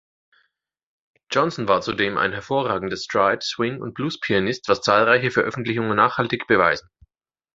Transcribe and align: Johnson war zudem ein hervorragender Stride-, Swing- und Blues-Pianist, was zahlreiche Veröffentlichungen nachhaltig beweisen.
Johnson 1.29 1.67
war 1.67 1.81
zudem 1.83 2.17
ein 2.17 2.31
hervorragender 2.31 2.97
Stride-, 2.97 3.43
Swing- 3.45 3.79
und 3.83 3.93
Blues-Pianist, 3.93 4.67
was 4.67 4.81
zahlreiche 4.81 5.29
Veröffentlichungen 5.29 5.95
nachhaltig 5.95 6.47
beweisen. 6.47 6.89